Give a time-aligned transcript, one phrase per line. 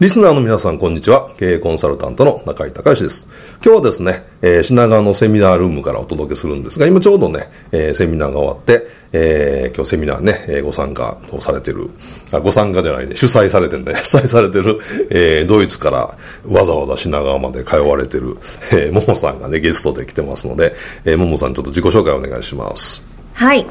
[0.00, 1.30] リスナーの皆さん、こんにちは。
[1.38, 3.28] 経営コンサルタントの中井隆義です。
[3.64, 11.88] 今日はですね、えー、品川のセミナールームからお届けするんですが、今ちょうどね、えー、セミナーが終わって、えー、今日セミナーね、えー、ご参加をされてる、
[12.32, 18.36] あ、ご参加じゃないで、主催されてんで、 主催されてる、えー、ドイツからわざわざ品川まで通われてる、
[18.72, 23.04] えー、ももさんがね、ゲストで来てますので、えー、ももさんちょっと自己紹介お願いします。
[23.32, 23.64] はい。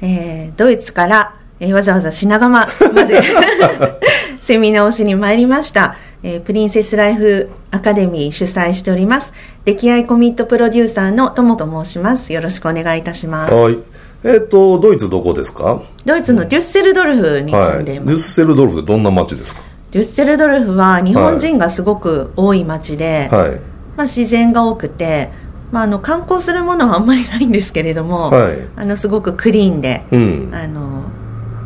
[0.00, 2.66] えー、ドイツから、えー、わざわざ品川ま
[3.06, 3.20] で
[4.42, 5.96] セミナーをしに参りました。
[6.24, 9.32] えー、プリンセスライフアカデミー主催しております。
[9.64, 12.32] 出来合いコミットプロデューサーのともと申します。
[12.32, 13.54] よろしくお願いいたします。
[13.54, 13.78] はい。
[14.24, 15.82] えっ、ー、と、ドイツどこですか？
[16.04, 18.08] ドイツのデュッセルドルフに住んでいます。
[18.08, 19.62] はい、デュッセルドルフどんな街ですか？
[19.90, 23.58] デュッセルドルフは日本人がすごく多い街で、はい、ま
[23.98, 25.30] あ、自然が多くて、
[25.70, 31.04] まあ、あの観光するものはあんまりないんですけれども、はい、あのすごくクリーンで、うん、あの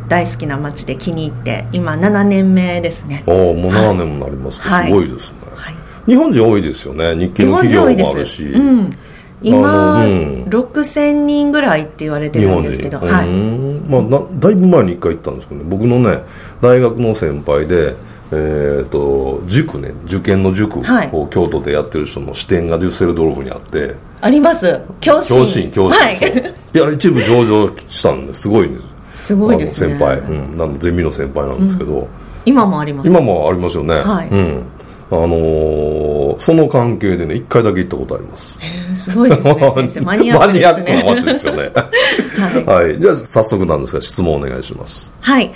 [0.07, 3.23] 大好きな街で気に入って今7年目ですね。
[3.27, 5.75] ああもう7年もなりますか、はい、すごいですね、はい、
[6.05, 7.15] 日本人多いですよね。
[7.15, 8.91] 日系の企業もあるし、うん、
[9.41, 13.27] 今、うん、6000人ぐらいって言われてるんですけど、はい。
[13.27, 15.69] まあ、なだいぶ前に1回行ったんですけどね。
[15.69, 16.23] 僕のね
[16.61, 17.95] 大学の先輩で
[18.29, 19.93] えーと、塾ね。
[20.05, 23.95] 受験の塾を京都でやってる人の支店がデュッセルドルフにあって。
[24.19, 24.81] あります。
[24.99, 25.33] 教師。
[25.33, 26.17] 教師教師、はい、
[26.73, 29.97] いや一部上場したんですごいんですすごいですね。
[29.97, 32.07] 先輩、うん、なんゼミの先輩なんですけど、うん、
[32.45, 33.09] 今もあります。
[33.09, 33.95] 今もありますよね。
[33.95, 34.63] はい、うん。
[35.09, 38.57] あのー、その関係でね一回だけ行ったことあります。
[38.59, 40.01] へすごいですね先生。
[40.05, 40.59] マニアックですね。
[40.59, 41.71] マニアックな街ですよね。
[42.65, 45.11] はい、 はい、じゃあ早速なんですが質問お願いします。
[45.21, 45.51] はい、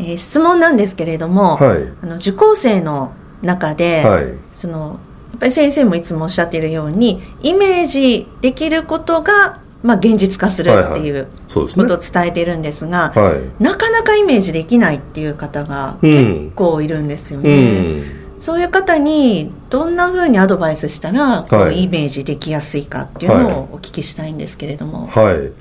[0.00, 3.12] えー、質問なんですけれども、はい、あの受講生の
[3.42, 4.98] 中で、はい、その
[5.30, 13.34] やっぱり先生もいつもおっしゃっているようにイメージできることがまあ、現実化するっていうことを伝えているんですが、はい。
[13.34, 25.06] はい、なかなかイメージできないっていう方が結構いるんですよね、うん、そういう方にどんなふうにアドバイスしたらこうイメージできやすいかっていうのをお聞きしたいんですけれども。
[25.06, 25.52] はい、はい、えっ、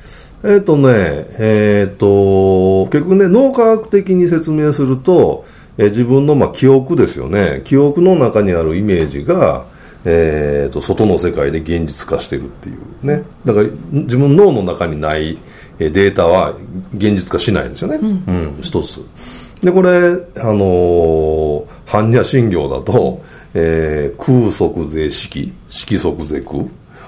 [0.59, 0.89] ー、とね
[1.37, 5.45] えっ、ー、と結局ね脳科学的に説明すると、
[5.77, 7.61] えー、自分のまあ記憶ですよね。
[7.65, 9.65] 記憶の中にあるイメージが
[10.05, 13.23] えーと、外の世界で現実化してるっていうね。
[13.43, 15.37] だから自分の脳の中にない
[15.79, 16.51] データは
[16.95, 19.01] 現実化しないんですよね、うん、うん、一つ。
[19.61, 23.23] でこれ、あのー、般若心経だと、
[23.55, 26.65] えー、空即是色色即是空。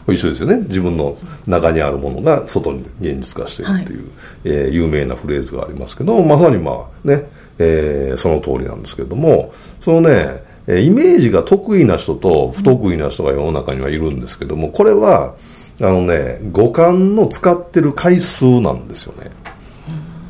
[0.09, 0.55] 一緒ですよね。
[0.67, 4.11] 自分の中にあるものが外に現実化してるっていう、はい、
[4.45, 7.25] えー、有名なフレーズがありますけどまさにまあね
[7.59, 9.51] えー、その通りなんですけれども
[9.81, 15.35] そのねイメージが得意な人と不得意な人が世の中にはいるんですけどもこれは
[15.79, 19.31] あのね五感の使ってる回数なんですよね。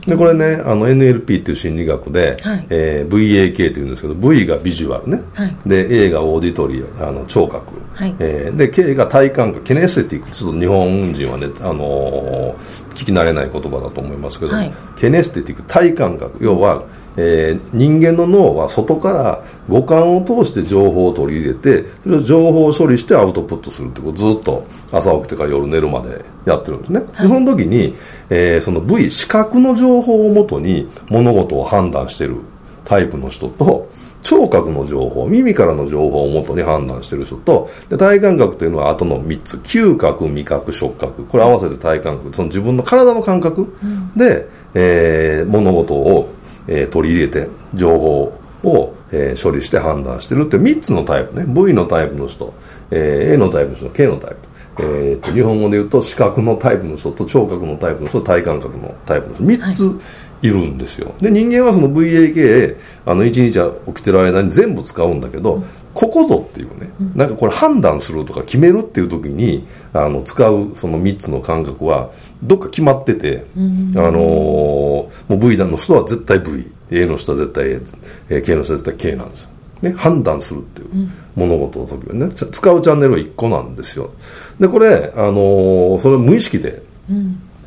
[0.06, 10.32] でこれねあの NLP っていう心理学で、はい、えー、VAK っていうんですけど V がビジュアルね、はい、で A がオーディトリーあの聴覚、はい、えー、で K が体感覚ケネスティック。
[10.32, 12.56] ちょっと日本人はね、あのー、
[12.96, 16.38] 聞き慣れない言葉だと思いますけど、はい、ケネスティック体感覚。
[16.42, 16.84] 要は
[17.18, 27.96] えー、人間の脳は外から五感を通して情報を取り入れてそれを情報を処理してアウトプットするってことをずっと朝起きてから夜寝るまでやってるんですね、はい、でその時に、
[28.30, 32.38] えー、その V 視覚の情報をもとに物事を判断してる
[32.86, 33.90] タイプの人と
[34.28, 39.58] 聴覚の情報耳からの情報をもとに判断してる人とで体感覚というのはあとの3つ。
[39.58, 41.24] 嗅覚味覚触覚。
[41.26, 42.36] これ合わせて体感覚。
[42.36, 43.74] その自分の体の感覚
[44.18, 46.30] で、うん、えー、物事を
[46.68, 51.46] えー、取り入れて情報を、えー、処理して判断してるって3つのタイプね。
[51.48, 52.54] V のタイプの人、
[52.92, 54.38] えー、A のタイプの人 K のタイプ。
[54.80, 59.44] えーと、日本語で言うと視覚のタイプの人と聴覚のタイプの人と体感覚のタイプの人。
[59.44, 60.00] 3つ
[60.42, 65.64] いるんですよ、はい、で人間はその VAK あの1日起きてる間に全部使うんだけど、うん、
[65.98, 72.12] ここぞっていうね、うん、なんかこれ判断するとか決めるっていう時にあの使うその3つの感覚は
[72.44, 79.50] どっか決まってて、あのー、もう V の人は絶対 V A の人は絶対 A、K の人は絶対 K なんですよ、
[79.82, 82.30] ね、判断するっていう物事の時はね。
[82.32, 84.12] 使うチャンネルは1個なんですよ。
[84.60, 86.84] でこれ、あのー、それ無意識で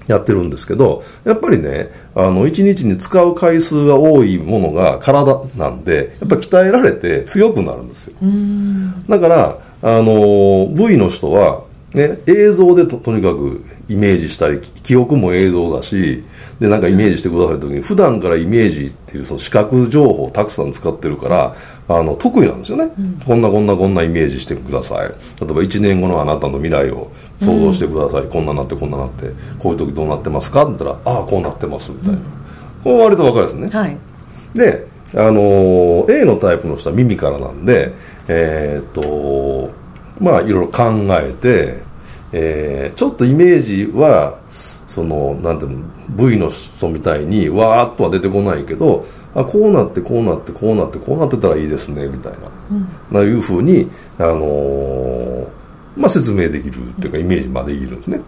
[0.06, 8.14] やってるんですけどやっぱりねあの1日に使う回数が多いものが体なんでやっぱり鍛えられて強くなるんですよ。
[9.08, 11.64] だからあのー、V の人は
[11.94, 16.23] ね、映像でととにかくイメージしたり記憶も映像だし
[16.61, 21.56] でなんかイメージしてくださる時に普段からイメージっていうその視覚情報をたくさん使ってるから
[21.88, 25.08] あの得意なんですよね、うん、こんなこんなこんなイメージしてください。
[25.08, 27.11] 例えば1年後のあなたの未来を
[27.41, 29.31] 想像してください、うん、こんななってこんななって。
[29.59, 32.23] こういう時どうなってますかって言ったらああこうなってますみたいな、うん、
[32.83, 33.97] これ割と分かるですね、はい、
[34.55, 37.93] であのー、A のタイプの人は耳からなんで
[38.29, 39.71] えー、っと
[40.21, 40.85] まあいろいろ考
[41.21, 41.83] えて、
[42.33, 44.39] えー、ちょっとイメージは
[44.87, 52.39] そのなんていうの V の人みたいにわーっとは出てこないけどあこうなってこうなってこうなってこうなってたらいいですねみたいな、
[52.71, 53.89] うん、ないうふうに、
[54.19, 55.49] あのー、
[56.00, 58.20] まあ、説明できるっていうかイメージまでできるんですね。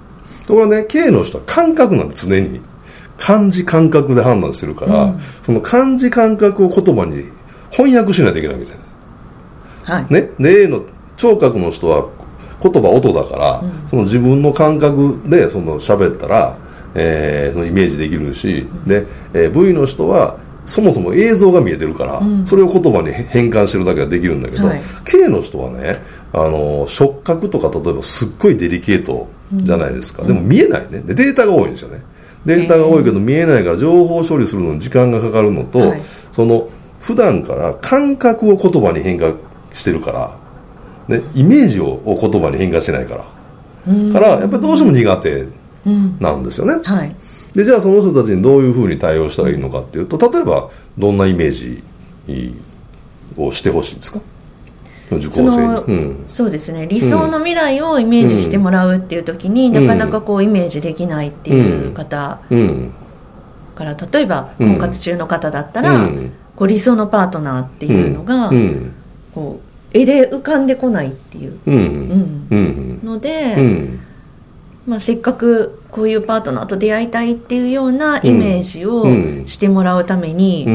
[0.46, 2.60] ところがね K の人は感覚なんで常に。
[3.18, 7.24] 漢字感覚で判断してるから、うん、その漢字感覚を言葉に
[7.70, 8.76] 翻訳しないといけないわけじゃ
[9.94, 10.84] ない、はい、ね、で A の
[11.16, 12.08] 聴覚の人は
[12.60, 16.56] 言葉音だから、うん、その自分の感覚でその喋ったら、
[16.94, 24.80] えー、そのイメージできるし、うん、で、えー、V の人はそもそも映像が見えてるから、うん、それを言葉に変換してるだけはできるんだけど、はい、
[25.10, 26.00] K の人はね
[26.32, 31.00] あの触覚とか例えばすっごいデリケートじゃないですか、でも見えないね。
[31.00, 32.02] でデータが多いんですよね。
[32.46, 36.68] データが多いけど見えないから情報処理するのに時間がかかるのと、はい、その
[37.00, 39.32] 普段から感覚を言葉に変化
[39.74, 40.42] してるから
[41.08, 43.24] ね、イメージを言葉に変化しないから。
[44.12, 45.44] からやっぱりどうしても苦手
[46.20, 47.16] なんですよね、はい、
[47.54, 51.82] でじゃあその人たちにどういうふうに対応したらいいのかっていうと例えばどんなイメージ
[53.36, 54.20] をしてほしいんですか？
[55.30, 56.86] その、うん、そうですね。
[56.86, 62.94] 理想の未来をイメージしてもらうっていう時に、うん、なかなかこうイメージできないっていう方、うん、
[63.74, 66.08] から例えば婚活中の方だったら、
[66.56, 68.50] こう理想のパートナーっていうのが、
[69.34, 73.00] こう絵で浮かんでこないっていう、うん。
[73.04, 73.90] ので、
[74.86, 79.04] まあ、せっかくこういうパートナーと出会いたいっていうようなイメージを
[79.46, 80.66] してもらうために、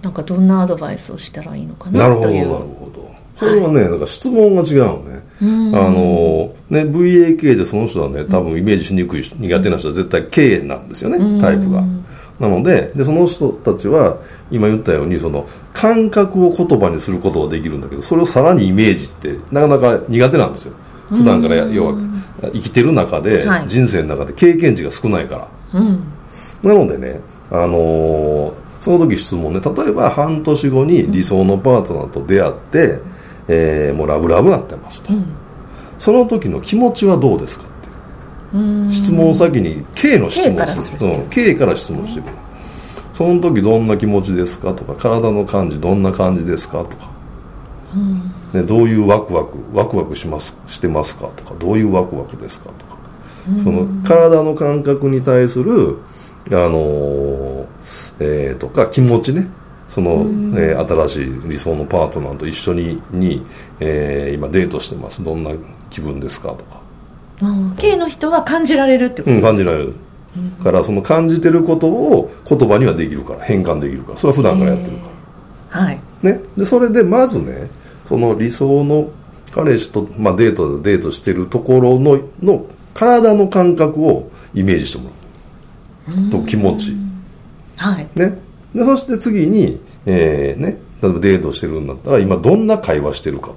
[0.00, 2.46] なんかどんなアドバイスをしたらいいのかなという。
[2.46, 5.22] なるほどそれはね、はい、なんか質問が違うのね。
[5.40, 5.44] あ
[5.90, 11.82] のね VAK でその人はね多分イメージしにくい苦手な人は絶対 K なんですよね、タイプが。
[12.38, 14.16] なのででその人たちは
[14.50, 20.74] 今言ったようにその感覚を言葉にすることはできるんだけどそれをさらにイメージってなかなか苦手なんですよ。
[21.08, 21.94] 普段から要は
[22.50, 26.04] 生きてる中で、はい、人生の中で経験値が少ないから、うん、
[26.62, 27.20] なのでね、
[27.50, 33.02] あのー、その時質問ね例えば半年後に理想のパートナーと出会って、うん、
[33.48, 35.26] えー、もうラブラブなってますと、うん、
[35.98, 37.72] その時の気持ちはどうですかって。
[38.92, 40.98] 質問を先に K の質問をする
[41.30, 42.32] K から質問してくる。
[43.14, 47.10] その時どんな気持ちですかとか体の感じどんな感じですかとか、
[47.94, 51.28] うん、ね、どういうワクワクワクワクしますしてますか？
[51.36, 52.70] とかどういうワクワクですか？
[52.78, 52.98] とか、
[53.48, 55.98] うん、その体の感覚に対する
[56.48, 57.66] あのー、
[58.20, 59.48] えー、とか気持ちね。
[59.88, 60.22] その、
[60.58, 63.44] えー、新しい理想のパートナーと一緒にに、
[63.78, 65.22] えー、今デートしてます。
[65.22, 65.50] どんな
[65.90, 66.48] 気分ですか？
[66.48, 66.80] とか。
[67.78, 69.30] K の人は感じられるってこと？
[69.30, 69.94] ですか、うん、感じられる。
[70.62, 74.18] からその感じてることを言葉にはできるから変換できるから。
[74.18, 75.08] それは普段からやってるか
[75.72, 76.00] ら、はい。
[76.22, 77.68] ね、でそれでまずね
[78.12, 79.08] その理想の
[79.52, 85.10] 彼氏と、まあ、デートでデートしてるところのの体の感覚をイメージしても
[86.08, 86.30] らう。
[86.30, 86.94] と気持ち。
[87.76, 88.06] はい。
[88.14, 88.38] ね。
[88.74, 93.54] でそして次に、えーね、例えばデートしてるんだったら今どんな会話してるかっ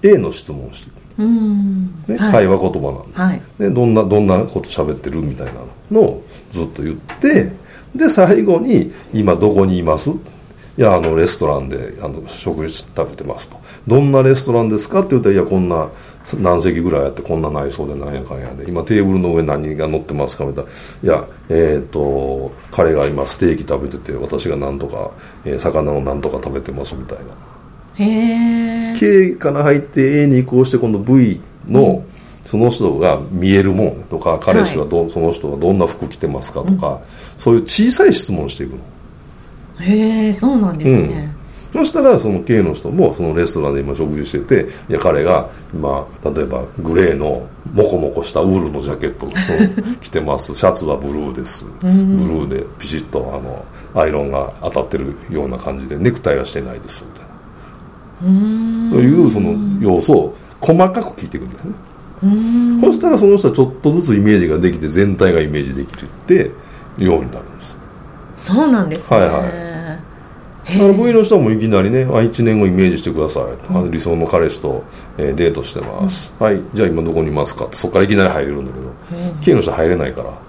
[0.00, 0.16] ていう。
[0.16, 5.52] A の質問をしてる、ね、はい、会話言葉なんで,、はい、でどんなどんなこと喋ってるみたいな
[5.90, 7.50] のをずっと言って
[7.96, 10.10] で最後に「今どこにいます?」
[10.78, 13.56] いやあのレストランであの食事食べてますと
[13.88, 15.88] どんなレストランですかって言ったらいやこんな
[16.38, 20.70] 何席ぐらいあってこんな内装でなんやかんやで今テーブルの上何が乗ってますかみたいな。
[21.02, 21.52] いやえ
[21.82, 25.10] っ、ー、と彼が今ステーキ食べてて私が何とか、
[25.44, 27.24] えー、魚の何とか食べてますみたいな。
[27.94, 32.04] へえ K から入って A に移行して今度 V の、
[32.46, 36.98] その人が見えるもんとか彼氏はど、はい、その人がどんな服着てますかとか、うん、
[37.38, 38.78] そういう小さい質問していくの。
[39.80, 41.32] へえそうなんですね、
[41.72, 49.28] そしたらその K の人もそのレストランで今食事してていや彼が今例えばグレーのモコモコしたウールのジャケットを
[50.00, 50.54] 着てます。
[50.54, 51.64] シャツはブルーです。
[51.80, 57.04] ブルーでピチッとあのアイロンが当たってるような感じでネクタイはしてないです。
[57.04, 61.74] みたいなというその要素を細かく聞いていくんですね。
[62.80, 66.50] そしたらその人はちょっとずつイメージができて全体がイメージできていって
[67.04, 67.76] ようになるんです。
[68.36, 69.18] そうなんですね。
[69.18, 69.67] はいはい
[70.70, 73.42] あの V の人もいきなりねあ1年後イメージしてください、
[73.74, 74.84] うん、理想の彼氏と、
[75.16, 77.64] えー、デートしてます、うん、はいじゃあ今どこにいますか？
[77.64, 78.90] ってそこからいきなり入れるんだけど、う
[79.36, 80.48] ん、K の人入れないから。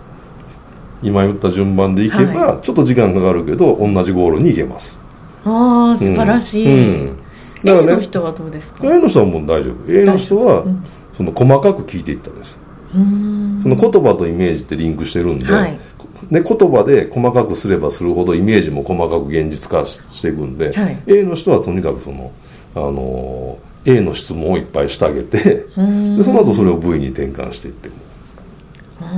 [1.01, 4.99] 今言った順番でいけば、はい、ちょっと時間かかるけど同じゴールに行けます。
[5.45, 7.17] ああ素晴らしい、うん。
[7.63, 9.89] だからね、A の人はどうですか？A の人はもう大丈夫。
[9.89, 10.65] A の人は、
[11.15, 12.57] その細かく聞いていったんです。
[12.91, 12.97] そ
[13.69, 15.79] の言葉とイメージってリンクしてるんで、はい、
[16.31, 22.31] で言葉で細かくすればするほどイメージも細かく現実化していくんで、はい、A の人はとにかくその、
[22.75, 27.95] あの A の質問をいっぱいしてあげてでその後それを V に転換していっても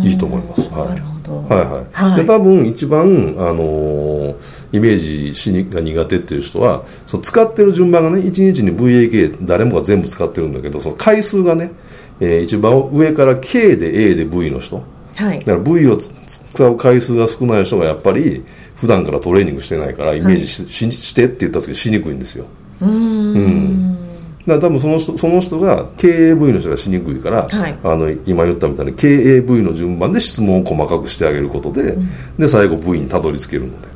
[0.04, 0.62] いいと思います。
[0.70, 1.56] はい、なるほど。
[1.56, 1.86] はいはい。
[1.92, 3.02] はい、で多分一番、
[3.38, 4.36] あのー、
[4.72, 11.72] イメージしにが苦手っていう人は、その使ってる順番がね、1日に VAK 誰もが全部使ってるんだけど、その回数がね、
[12.20, 14.84] えー、一番上から K で A で V の人。
[15.16, 18.44] はい、だから V を使う回数が少ない人がやっぱり
[18.76, 22.46] 普段からトレーニングしてないからイメージしはい、してって言った時しにくいんですよ。
[22.82, 23.92] うん。
[24.40, 33.92] だから多分その人その人が KAV の人がしにくいから、はい、あの今言ったみたいに KAV の順番で質問を細かくしてあげることでうん、で最後 V にたどり着けるので。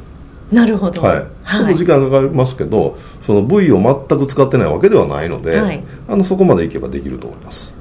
[0.52, 7.76] なるほど、はい、ちょっと時間かかりますけどその V を全く使ってないわけではないので、はい、あのそこまでいけばできると思います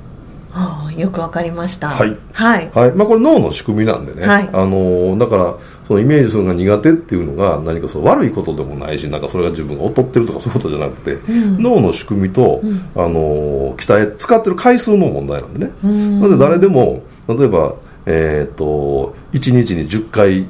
[0.96, 1.88] よくわかりました。
[1.88, 2.70] はい、はい。
[2.70, 2.92] はい。
[2.92, 5.54] まあ、これ脳の仕組みなんでね、はい、あのだから
[5.86, 17.74] そのイメージするのが苦手っていうのが何かその悪いことでもないしなんかそれが自分が劣ってるとかそういうことじゃなくて、うん、脳の仕組みと、うん、あの鍛え使ってる回数の問題なんでね、うん、なので誰でも例えば、
[18.06, 20.46] えーと、1日に10回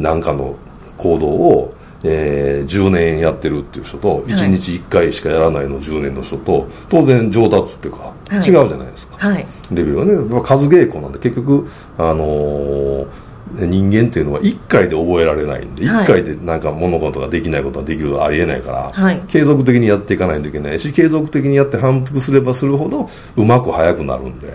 [0.00, 0.56] なんかの
[0.96, 1.76] 行動を
[2.08, 11.68] えー、10年やってるっていう人と、1日1回しかやらないの10年の人と当然上達っていうか、違うじゃないですか、はい、レベルがね数稽古なんで結局、
[11.98, 24.52] あのー、人間っていうのは1回で覚えられないんで、1回でなんか物事ができないことができるとありえないから、はい、継続的にやっていかないといけないし継続的にやって反復すればするほどうまく速くなるんでっ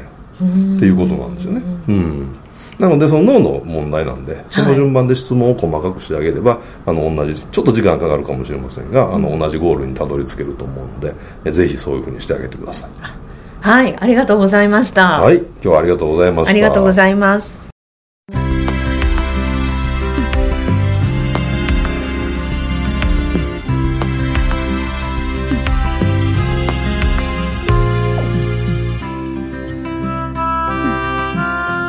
[0.79, 1.61] ていうことなんですよね。
[1.87, 2.41] うん。
[2.81, 10.99] なのでその脳の問題なんでその順番で質問を細かくしてあげれば、はい、あの同じちょっと時間かかるかもしれませんが、あの同じゴールにたどり着けると思うの
[11.43, 13.20] でぜひそういうふうにしてあげてください
[13.61, 15.21] はいありがとうございました。
[15.21, 16.51] はい今日はありがとうございました。
[16.51, 17.69] ありがとうございます。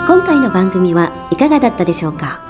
[0.06, 2.42] 今回の番組はいかがだったでしょうか？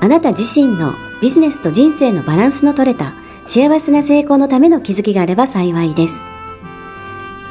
[0.00, 3.14] あなた自身のビジネスと人生のバランスの取れた
[3.46, 6.31] 幸せな成功のための気づきがあれば幸いです。